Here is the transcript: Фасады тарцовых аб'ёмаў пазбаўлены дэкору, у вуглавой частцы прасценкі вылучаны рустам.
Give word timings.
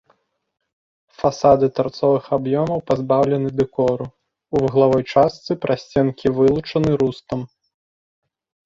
Фасады 1.23 1.65
тарцовых 1.79 2.25
аб'ёмаў 2.39 2.79
пазбаўлены 2.89 3.49
дэкору, 3.61 4.05
у 4.55 4.65
вуглавой 4.65 5.03
частцы 5.13 5.51
прасценкі 5.69 6.27
вылучаны 6.41 6.91
рустам. 7.05 7.39